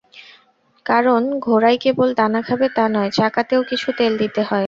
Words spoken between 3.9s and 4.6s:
তেল দিতে হয়।